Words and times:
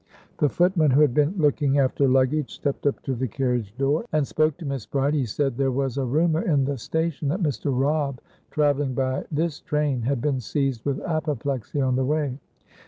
The 0.39 0.49
footman, 0.49 0.89
who 0.89 1.01
had 1.01 1.13
been 1.13 1.35
looking 1.37 1.77
after 1.77 2.07
luggage, 2.07 2.55
stepped 2.55 2.87
up 2.87 3.03
to 3.03 3.13
the 3.13 3.27
carriage 3.27 3.77
door 3.77 4.03
and 4.11 4.25
spoke 4.25 4.57
to 4.57 4.65
Miss 4.65 4.83
Bride. 4.87 5.13
He 5.13 5.27
said 5.27 5.55
there 5.55 5.69
was 5.69 5.99
a 5.99 6.03
rumour 6.05 6.41
in 6.41 6.65
the 6.65 6.79
station 6.79 7.27
that 7.27 7.43
Mr. 7.43 7.69
Robb, 7.71 8.19
travelling 8.49 8.95
by 8.95 9.25
this 9.31 9.59
train, 9.59 10.01
had 10.01 10.19
been 10.19 10.39
seized 10.39 10.85
with 10.85 10.99
apoplexy 11.01 11.79
on 11.81 11.95
the 11.97 12.03
way. 12.05 12.39